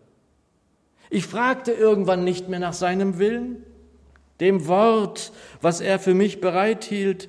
Ich 1.10 1.26
fragte 1.26 1.72
irgendwann 1.72 2.24
nicht 2.24 2.48
mehr 2.48 2.60
nach 2.60 2.72
seinem 2.72 3.18
Willen, 3.18 3.64
dem 4.40 4.66
Wort, 4.68 5.32
was 5.60 5.80
er 5.80 5.98
für 5.98 6.14
mich 6.14 6.40
bereithielt, 6.40 7.28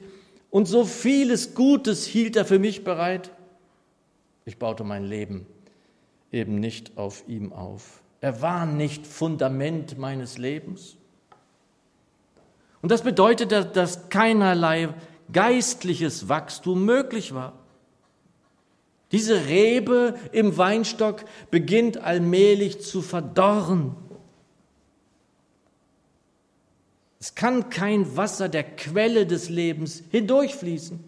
und 0.51 0.67
so 0.67 0.85
vieles 0.85 1.55
Gutes 1.55 2.05
hielt 2.05 2.35
er 2.35 2.45
für 2.45 2.59
mich 2.59 2.83
bereit. 2.83 3.31
Ich 4.45 4.59
baute 4.59 4.83
mein 4.83 5.05
Leben 5.05 5.47
eben 6.31 6.59
nicht 6.59 6.97
auf 6.97 7.23
ihm 7.27 7.53
auf. 7.53 8.01
Er 8.21 8.41
war 8.41 8.65
nicht 8.65 9.05
Fundament 9.05 9.97
meines 9.97 10.37
Lebens. 10.37 10.95
Und 12.81 12.91
das 12.91 13.03
bedeutete, 13.03 13.65
dass 13.65 14.09
keinerlei 14.09 14.89
geistliches 15.31 16.29
Wachstum 16.29 16.85
möglich 16.85 17.33
war. 17.33 17.53
Diese 19.11 19.47
Rebe 19.47 20.15
im 20.31 20.57
Weinstock 20.57 21.25
beginnt 21.51 21.97
allmählich 21.97 22.81
zu 22.81 23.01
verdorren. 23.01 23.95
Es 27.21 27.35
kann 27.35 27.69
kein 27.69 28.17
Wasser 28.17 28.49
der 28.49 28.63
Quelle 28.63 29.27
des 29.27 29.47
Lebens 29.47 30.01
hindurchfließen. 30.09 30.99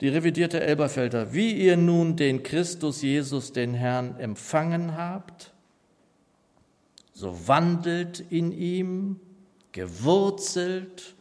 Die 0.00 0.08
revidierte 0.08 0.60
Elberfelder, 0.60 1.32
wie 1.32 1.52
ihr 1.52 1.76
nun 1.76 2.16
den 2.16 2.42
Christus 2.42 3.00
Jesus, 3.00 3.52
den 3.52 3.74
Herrn, 3.74 4.18
empfangen 4.18 4.96
habt, 4.96 5.54
so 7.12 7.46
wandelt 7.46 8.24
in 8.28 8.50
ihm, 8.50 9.20
gewurzelt 9.70 11.14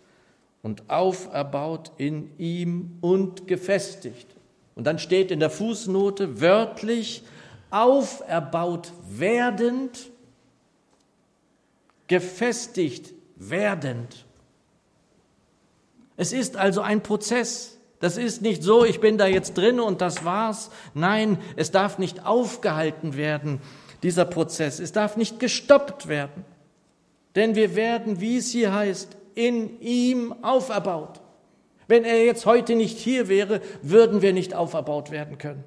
und 0.63 0.89
auferbaut 0.89 1.91
in 1.97 2.35
ihm 2.39 2.97
und 3.01 3.45
gefestigt. 3.45 4.35
Und 4.73 4.85
dann 4.87 4.97
steht 4.97 5.29
in 5.29 5.39
der 5.39 5.51
Fußnote 5.51 6.41
wörtlich, 6.41 7.23
auferbaut 7.69 8.91
werdend 9.07 10.09
gefestigt 12.07 13.13
werdend. 13.35 14.25
Es 16.17 16.33
ist 16.33 16.57
also 16.57 16.81
ein 16.81 17.03
Prozess. 17.03 17.77
Das 17.99 18.17
ist 18.17 18.41
nicht 18.41 18.61
so, 18.61 18.85
ich 18.85 18.99
bin 18.99 19.17
da 19.17 19.25
jetzt 19.25 19.57
drin 19.57 19.79
und 19.79 20.01
das 20.01 20.25
war's. 20.25 20.69
Nein, 20.93 21.37
es 21.55 21.71
darf 21.71 21.97
nicht 21.97 22.25
aufgehalten 22.25 23.15
werden, 23.15 23.61
dieser 24.03 24.25
Prozess. 24.25 24.79
Es 24.79 24.91
darf 24.91 25.17
nicht 25.17 25.39
gestoppt 25.39 26.07
werden. 26.07 26.45
Denn 27.35 27.55
wir 27.55 27.75
werden, 27.75 28.21
wie 28.21 28.37
es 28.37 28.51
hier 28.51 28.73
heißt, 28.73 29.17
in 29.33 29.81
ihm 29.81 30.33
auferbaut. 30.43 31.21
Wenn 31.87 32.03
er 32.03 32.23
jetzt 32.23 32.45
heute 32.45 32.75
nicht 32.75 32.97
hier 32.97 33.27
wäre, 33.27 33.61
würden 33.81 34.21
wir 34.21 34.33
nicht 34.33 34.53
auferbaut 34.53 35.11
werden 35.11 35.37
können. 35.37 35.63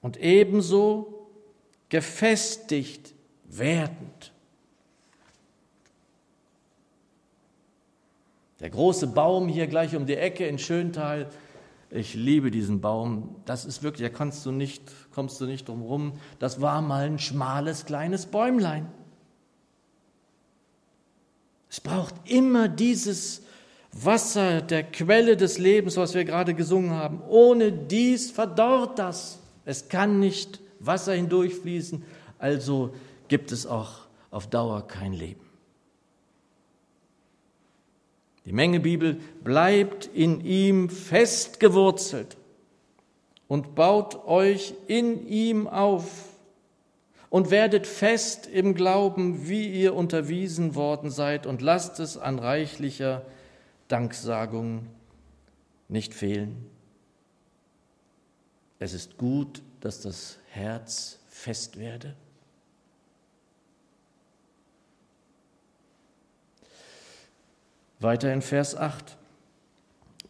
Und 0.00 0.16
ebenso 0.18 1.28
gefestigt 1.88 3.14
werdend. 3.44 4.32
Der 8.60 8.70
große 8.70 9.06
Baum 9.08 9.48
hier 9.48 9.66
gleich 9.66 9.94
um 9.94 10.06
die 10.06 10.16
Ecke 10.16 10.46
in 10.46 10.58
Schöntal, 10.58 11.28
ich 11.90 12.14
liebe 12.14 12.50
diesen 12.50 12.80
Baum. 12.80 13.36
Das 13.46 13.64
ist 13.64 13.82
wirklich, 13.82 14.10
da 14.10 14.14
kommst 14.14 14.44
du 14.44 14.52
nicht, 14.52 14.82
kommst 15.12 15.40
du 15.40 15.46
nicht 15.46 15.68
drum 15.68 15.82
rum. 15.82 16.12
Das 16.38 16.60
war 16.60 16.82
mal 16.82 17.06
ein 17.06 17.18
schmales 17.18 17.86
kleines 17.86 18.26
Bäumlein. 18.26 18.86
Es 21.70 21.80
braucht 21.80 22.14
immer 22.24 22.68
dieses 22.68 23.42
Wasser 23.92 24.60
der 24.60 24.82
Quelle 24.82 25.36
des 25.36 25.58
Lebens, 25.58 25.96
was 25.96 26.14
wir 26.14 26.24
gerade 26.24 26.54
gesungen 26.54 26.90
haben. 26.90 27.22
Ohne 27.28 27.72
dies 27.72 28.30
verdorrt 28.30 28.98
das. 28.98 29.38
Es 29.64 29.88
kann 29.88 30.20
nicht 30.20 30.60
Wasser 30.80 31.14
hindurchfließen, 31.14 32.04
also 32.38 32.94
gibt 33.28 33.52
es 33.52 33.66
auch 33.66 34.06
auf 34.30 34.46
Dauer 34.46 34.86
kein 34.86 35.12
Leben. 35.12 35.47
Die 38.48 38.54
Mengebibel 38.54 39.20
bleibt 39.44 40.06
in 40.06 40.40
ihm 40.40 40.88
festgewurzelt 40.88 42.38
und 43.46 43.74
baut 43.74 44.24
euch 44.26 44.72
in 44.86 45.28
ihm 45.28 45.66
auf 45.66 46.30
und 47.28 47.50
werdet 47.50 47.86
fest 47.86 48.46
im 48.46 48.72
Glauben, 48.72 49.50
wie 49.50 49.68
ihr 49.68 49.94
unterwiesen 49.94 50.74
worden 50.74 51.10
seid 51.10 51.46
und 51.46 51.60
lasst 51.60 52.00
es 52.00 52.16
an 52.16 52.38
reichlicher 52.38 53.20
Danksagung 53.88 54.86
nicht 55.90 56.14
fehlen. 56.14 56.70
Es 58.78 58.94
ist 58.94 59.18
gut, 59.18 59.60
dass 59.80 60.00
das 60.00 60.38
Herz 60.48 61.18
fest 61.28 61.78
werde. 61.78 62.16
Weiter 68.00 68.32
in 68.32 68.42
Vers 68.42 68.76
8. 68.76 69.16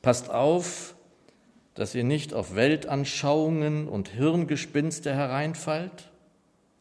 Passt 0.00 0.30
auf, 0.30 0.94
dass 1.74 1.94
ihr 1.94 2.04
nicht 2.04 2.32
auf 2.32 2.54
Weltanschauungen 2.54 3.88
und 3.88 4.08
Hirngespinste 4.08 5.14
hereinfallt. 5.14 6.10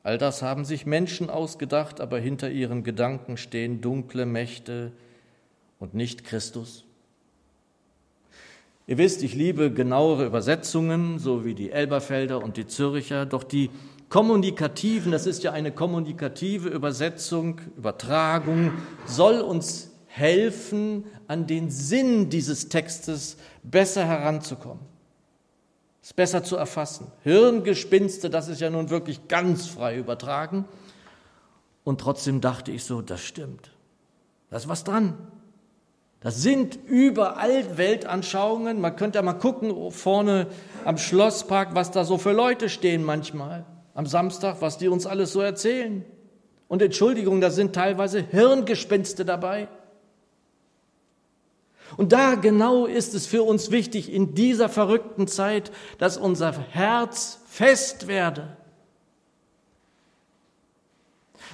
All 0.03 0.17
das 0.17 0.41
haben 0.41 0.63
sich 0.63 0.85
Menschen 0.85 1.29
ausgedacht, 1.29 1.99
aber 1.99 2.19
hinter 2.19 2.49
ihren 2.49 2.83
Gedanken 2.83 3.35
stehen 3.35 3.81
dunkle 3.81 4.25
Mächte 4.25 4.93
und 5.77 5.93
nicht 5.93 6.23
Christus. 6.23 6.85
Ihr 8.87 8.97
wisst, 8.97 9.21
ich 9.23 9.35
liebe 9.35 9.69
genauere 9.69 10.25
Übersetzungen, 10.25 11.19
so 11.19 11.43
wie 11.43 11.53
die 11.53 11.71
Elberfelder 11.71 12.41
und 12.41 12.55
die 12.55 12.65
Zürcher, 12.65 13.25
doch 13.25 13.43
die 13.43 13.69
kommunikativen, 14.07 15.11
das 15.11 15.27
ist 15.27 15.43
ja 15.43 15.51
eine 15.51 15.73
kommunikative 15.73 16.69
Übersetzung, 16.69 17.59
Übertragung, 17.75 18.71
soll 19.05 19.41
uns 19.41 19.91
helfen, 20.17 21.05
an 21.27 21.47
den 21.47 21.69
Sinn 21.69 22.29
dieses 22.29 22.69
Textes 22.69 23.37
besser 23.63 24.05
heranzukommen, 24.05 24.83
es 26.01 26.13
besser 26.13 26.43
zu 26.43 26.55
erfassen. 26.55 27.07
Hirngespinste, 27.23 28.29
das 28.29 28.47
ist 28.47 28.61
ja 28.61 28.69
nun 28.69 28.89
wirklich 28.89 29.27
ganz 29.27 29.67
frei 29.67 29.97
übertragen. 29.97 30.65
Und 31.83 32.01
trotzdem 32.01 32.41
dachte 32.41 32.71
ich 32.71 32.83
so, 32.83 33.01
das 33.01 33.21
stimmt. 33.21 33.71
Da 34.49 34.57
ist 34.57 34.67
was 34.67 34.83
dran. 34.83 35.17
Das 36.19 36.41
sind 36.41 36.79
überall 36.87 37.77
Weltanschauungen. 37.77 38.81
Man 38.81 38.95
könnte 38.95 39.19
ja 39.19 39.21
mal 39.21 39.33
gucken, 39.33 39.91
vorne 39.91 40.47
am 40.83 40.97
Schlosspark, 40.97 41.75
was 41.75 41.91
da 41.91 42.03
so 42.03 42.17
für 42.17 42.31
Leute 42.31 42.69
stehen 42.69 43.03
manchmal. 43.03 43.65
Am 43.93 44.05
Samstag, 44.05 44.57
was 44.61 44.77
die 44.77 44.87
uns 44.87 45.05
alles 45.05 45.31
so 45.31 45.41
erzählen. 45.41 46.03
Und 46.67 46.81
Entschuldigung, 46.81 47.39
da 47.39 47.49
sind 47.49 47.73
teilweise 47.73 48.21
Hirngespinste 48.21 49.25
dabei. 49.25 49.67
Und 51.95 52.11
da 52.11 52.35
genau 52.35 52.85
ist 52.85 53.13
es 53.13 53.25
für 53.25 53.43
uns 53.43 53.71
wichtig 53.71 54.11
in 54.11 54.35
dieser 54.35 54.67
verrückten 54.67 55.27
Zeit, 55.27 55.71
dass 55.99 56.17
unser 56.17 56.51
Herz 56.71 57.39
fest 57.47 58.07
werde. 58.07 58.57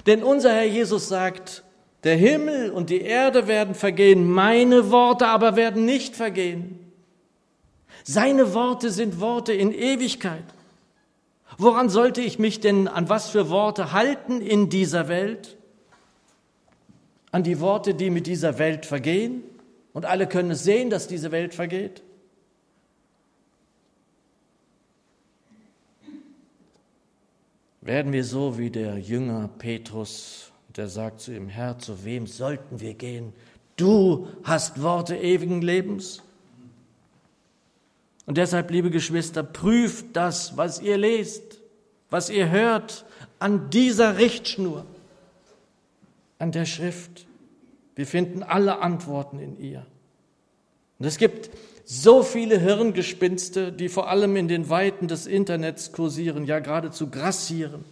Denn 0.06 0.22
unser 0.22 0.52
Herr 0.52 0.66
Jesus 0.66 1.08
sagt, 1.08 1.62
der 2.02 2.16
Himmel 2.16 2.70
und 2.70 2.90
die 2.90 3.00
Erde 3.00 3.46
werden 3.46 3.74
vergehen, 3.74 4.30
meine 4.30 4.90
Worte 4.90 5.26
aber 5.26 5.56
werden 5.56 5.84
nicht 5.86 6.16
vergehen. 6.16 6.78
Seine 8.02 8.52
Worte 8.52 8.90
sind 8.90 9.20
Worte 9.20 9.54
in 9.54 9.72
Ewigkeit. 9.72 10.44
Woran 11.56 11.88
sollte 11.88 12.20
ich 12.20 12.38
mich 12.38 12.60
denn 12.60 12.88
an 12.88 13.08
was 13.08 13.30
für 13.30 13.48
Worte 13.48 13.92
halten 13.92 14.42
in 14.42 14.68
dieser 14.68 15.08
Welt? 15.08 15.56
An 17.30 17.42
die 17.42 17.60
Worte, 17.60 17.94
die 17.94 18.10
mit 18.10 18.26
dieser 18.26 18.58
Welt 18.58 18.84
vergehen? 18.84 19.42
Und 19.94 20.04
alle 20.04 20.26
können 20.26 20.50
es 20.50 20.64
sehen, 20.64 20.90
dass 20.90 21.06
diese 21.06 21.32
Welt 21.32 21.54
vergeht. 21.54 22.02
Werden 27.80 28.12
wir 28.12 28.24
so 28.24 28.58
wie 28.58 28.70
der 28.70 28.98
Jünger 28.98 29.48
Petrus, 29.58 30.50
der 30.74 30.88
sagt 30.88 31.20
zu 31.20 31.32
ihm, 31.34 31.48
Herr, 31.48 31.78
zu 31.78 32.04
wem 32.04 32.26
sollten 32.26 32.80
wir 32.80 32.94
gehen? 32.94 33.32
Du 33.76 34.28
hast 34.42 34.82
Worte 34.82 35.16
ewigen 35.16 35.62
Lebens. 35.62 36.22
Und 38.26 38.38
deshalb, 38.38 38.70
liebe 38.70 38.90
Geschwister, 38.90 39.42
prüft 39.42 40.06
das, 40.14 40.56
was 40.56 40.80
ihr 40.80 40.96
lest, 40.96 41.60
was 42.10 42.30
ihr 42.30 42.50
hört, 42.50 43.04
an 43.38 43.70
dieser 43.70 44.18
Richtschnur, 44.18 44.86
an 46.38 46.50
der 46.50 46.64
Schrift. 46.64 47.26
Wir 47.94 48.06
finden 48.06 48.42
alle 48.42 48.80
Antworten 48.80 49.38
in 49.38 49.58
ihr. 49.58 49.86
Und 50.98 51.06
es 51.06 51.18
gibt 51.18 51.50
so 51.84 52.22
viele 52.22 52.58
Hirngespinste, 52.58 53.70
die 53.70 53.88
vor 53.88 54.08
allem 54.08 54.36
in 54.36 54.48
den 54.48 54.70
Weiten 54.70 55.06
des 55.06 55.26
Internets 55.26 55.92
kursieren, 55.92 56.44
ja 56.46 56.58
geradezu 56.58 57.10
grassieren. 57.10 57.84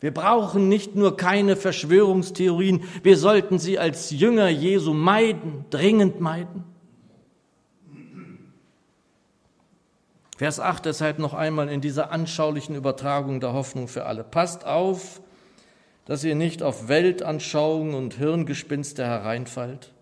Wir 0.00 0.12
brauchen 0.12 0.68
nicht 0.68 0.96
nur 0.96 1.16
keine 1.16 1.56
Verschwörungstheorien, 1.56 2.84
wir 3.02 3.16
sollten 3.16 3.58
sie 3.58 3.78
als 3.78 4.10
Jünger 4.10 4.48
Jesu 4.48 4.94
meiden, 4.94 5.66
dringend 5.70 6.20
meiden. 6.20 6.64
Vers 10.38 10.58
8 10.58 10.86
deshalb 10.86 11.18
noch 11.18 11.34
einmal 11.34 11.68
in 11.68 11.82
dieser 11.82 12.12
anschaulichen 12.12 12.74
Übertragung 12.74 13.40
der 13.40 13.52
Hoffnung 13.52 13.88
für 13.88 14.06
alle. 14.06 14.24
Passt 14.24 14.64
auf, 14.64 15.20
dass 16.10 16.24
ihr 16.24 16.34
nicht 16.34 16.64
auf 16.64 16.88
Weltanschauungen 16.88 17.94
und 17.94 18.14
Hirngespinste 18.14 19.06
hereinfallt. 19.06 19.92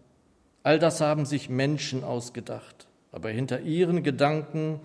All 0.63 0.79
das 0.79 1.03
haben 1.03 1.27
sich 1.27 1.51
Menschen 1.51 2.03
ausgedacht, 2.03 2.87
aber 3.13 3.29
hinter 3.29 3.61
ihren 3.61 4.03
Gedanken 4.03 4.81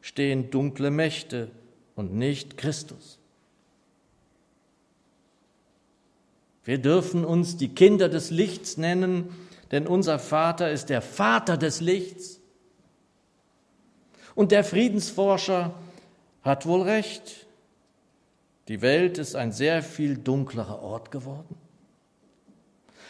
stehen 0.00 0.50
dunkle 0.50 0.90
Mächte 0.90 1.52
und 1.94 2.12
nicht 2.14 2.58
Christus. 2.58 3.20
Wir 6.64 6.78
dürfen 6.78 7.24
uns 7.24 7.56
die 7.56 7.68
Kinder 7.68 8.08
des 8.08 8.32
Lichts 8.32 8.76
nennen, 8.76 9.28
denn 9.70 9.86
unser 9.86 10.18
Vater 10.18 10.72
ist 10.72 10.90
der 10.90 11.02
Vater 11.02 11.56
des 11.56 11.80
Lichts. 11.80 12.40
Und 14.34 14.50
der 14.50 14.64
Friedensforscher 14.64 15.72
hat 16.42 16.66
wohl 16.66 16.82
recht. 16.82 17.43
Die 18.68 18.80
Welt 18.80 19.18
ist 19.18 19.36
ein 19.36 19.52
sehr 19.52 19.82
viel 19.82 20.16
dunklerer 20.16 20.82
Ort 20.82 21.10
geworden. 21.10 21.56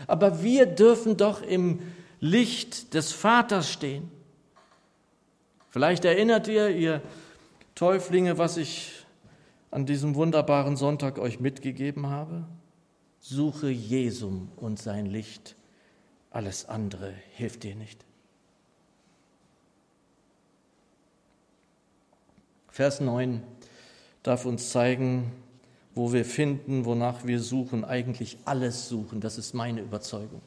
Aber 0.07 0.43
wir 0.43 0.67
dürfen 0.67 1.17
doch 1.17 1.43
im 1.43 1.81
Licht 2.21 2.95
des 2.95 3.13
Vaters 3.13 3.71
stehen. 3.71 4.11
Vielleicht 5.71 6.05
erinnert 6.05 6.49
ihr, 6.49 6.71
ihr 6.71 7.03
Täuflinge, 7.75 8.39
was 8.39 8.57
ich 8.57 9.05
an 9.71 9.87
diesem 9.87 10.15
wunderbaren 10.15 10.77
Sonntag 10.77 11.19
euch 11.19 11.41
mitgegeben 11.41 12.09
habe. 12.09 12.45
Suche 13.21 13.71
Jesum 13.71 14.51
und 14.57 14.79
sein 14.79 15.07
Licht. 15.07 15.57
Alles 16.31 16.69
andere 16.69 17.13
hilft 17.33 17.63
dir 17.63 17.75
nicht. 17.75 18.05
Vers 22.69 23.01
9 23.01 23.43
darf 24.25 24.47
uns 24.47 24.71
zeigen, 24.71 25.33
wo 25.95 26.13
wir 26.13 26.25
finden, 26.25 26.85
wonach 26.85 27.25
wir 27.25 27.41
suchen, 27.41 27.85
eigentlich 27.85 28.39
alles 28.45 28.89
suchen. 28.89 29.21
Das 29.21 29.39
ist 29.39 29.55
meine 29.55 29.81
Überzeugung. 29.81 30.41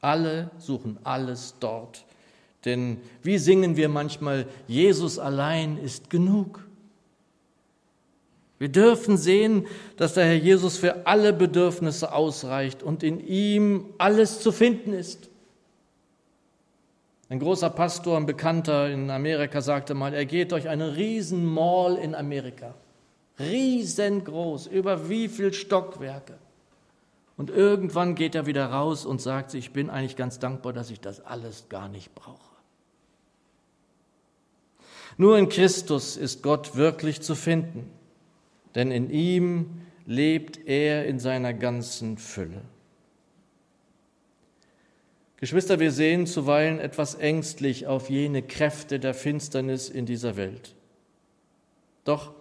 Alle 0.00 0.50
suchen 0.58 0.98
alles 1.04 1.54
dort. 1.60 2.04
Denn 2.64 2.98
wie 3.22 3.38
singen 3.38 3.76
wir 3.76 3.88
manchmal, 3.88 4.46
Jesus 4.66 5.18
allein 5.18 5.76
ist 5.78 6.08
genug. 6.08 6.66
Wir 8.58 8.68
dürfen 8.68 9.18
sehen, 9.18 9.66
dass 9.96 10.14
der 10.14 10.24
Herr 10.24 10.36
Jesus 10.36 10.78
für 10.78 11.06
alle 11.06 11.32
Bedürfnisse 11.32 12.12
ausreicht 12.12 12.82
und 12.82 13.02
in 13.02 13.20
ihm 13.26 13.86
alles 13.98 14.40
zu 14.40 14.52
finden 14.52 14.94
ist. 14.94 15.28
Ein 17.28 17.40
großer 17.40 17.70
Pastor, 17.70 18.16
ein 18.16 18.26
Bekannter 18.26 18.88
in 18.90 19.10
Amerika 19.10 19.60
sagte 19.60 19.92
mal, 19.94 20.14
er 20.14 20.24
geht 20.24 20.52
durch 20.52 20.68
eine 20.68 20.96
riesen 20.96 21.44
Mall 21.44 21.96
in 21.96 22.14
Amerika. 22.14 22.74
Riesengroß, 23.38 24.66
über 24.68 25.08
wie 25.08 25.28
viel 25.28 25.52
Stockwerke. 25.52 26.38
Und 27.36 27.50
irgendwann 27.50 28.14
geht 28.14 28.34
er 28.34 28.46
wieder 28.46 28.66
raus 28.66 29.04
und 29.04 29.20
sagt, 29.20 29.54
ich 29.54 29.72
bin 29.72 29.90
eigentlich 29.90 30.16
ganz 30.16 30.38
dankbar, 30.38 30.72
dass 30.72 30.90
ich 30.90 31.00
das 31.00 31.20
alles 31.20 31.68
gar 31.68 31.88
nicht 31.88 32.14
brauche. 32.14 32.38
Nur 35.16 35.38
in 35.38 35.48
Christus 35.48 36.16
ist 36.16 36.42
Gott 36.42 36.76
wirklich 36.76 37.20
zu 37.22 37.34
finden, 37.34 37.90
denn 38.74 38.90
in 38.90 39.10
ihm 39.10 39.82
lebt 40.06 40.66
er 40.66 41.06
in 41.06 41.18
seiner 41.18 41.54
ganzen 41.54 42.18
Fülle. 42.18 42.62
Geschwister, 45.38 45.78
wir 45.78 45.92
sehen 45.92 46.26
zuweilen 46.26 46.78
etwas 46.78 47.16
ängstlich 47.16 47.86
auf 47.86 48.10
jene 48.10 48.42
Kräfte 48.42 48.98
der 48.98 49.14
Finsternis 49.14 49.88
in 49.88 50.06
dieser 50.06 50.36
Welt. 50.36 50.74
Doch 52.04 52.32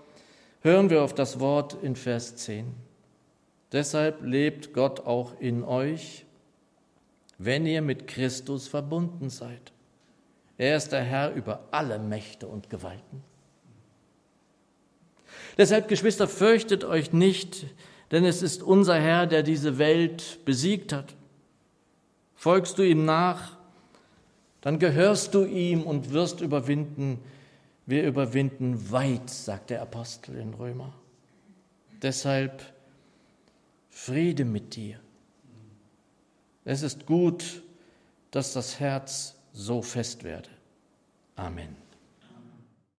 hören 0.63 0.89
wir 0.89 1.03
auf 1.03 1.13
das 1.13 1.39
Wort 1.39 1.77
in 1.83 1.95
Vers 1.95 2.37
10. 2.37 2.73
Deshalb 3.71 4.23
lebt 4.23 4.73
Gott 4.73 5.01
auch 5.05 5.39
in 5.39 5.63
euch, 5.63 6.25
wenn 7.37 7.65
ihr 7.65 7.81
mit 7.81 8.07
Christus 8.07 8.67
verbunden 8.67 9.29
seid. 9.29 9.73
Er 10.57 10.77
ist 10.77 10.91
der 10.91 11.01
Herr 11.01 11.33
über 11.33 11.67
alle 11.71 11.99
Mächte 11.99 12.47
und 12.47 12.69
Gewalten. 12.69 13.23
Deshalb, 15.57 15.87
Geschwister, 15.87 16.27
fürchtet 16.27 16.83
euch 16.83 17.11
nicht, 17.11 17.65
denn 18.11 18.25
es 18.25 18.41
ist 18.41 18.63
unser 18.63 18.95
Herr, 18.95 19.27
der 19.27 19.43
diese 19.43 19.77
Welt 19.77 20.39
besiegt 20.45 20.93
hat. 20.93 21.15
Folgst 22.35 22.77
du 22.77 22.83
ihm 22.83 23.05
nach, 23.05 23.57
dann 24.61 24.79
gehörst 24.79 25.33
du 25.33 25.43
ihm 25.45 25.83
und 25.83 26.13
wirst 26.13 26.41
überwinden. 26.41 27.19
Wir 27.85 28.07
überwinden 28.07 28.91
weit, 28.91 29.29
sagt 29.29 29.69
der 29.69 29.81
Apostel 29.81 30.37
in 30.37 30.53
Römer. 30.53 30.93
Deshalb 32.01 32.63
Friede 33.89 34.45
mit 34.45 34.75
dir. 34.75 34.99
Es 36.65 36.81
ist 36.81 37.05
gut, 37.05 37.63
dass 38.31 38.53
das 38.53 38.79
Herz 38.79 39.35
so 39.51 39.81
fest 39.81 40.23
werde. 40.23 40.49
Amen. 41.35 41.82